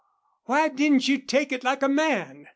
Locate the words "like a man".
1.63-2.47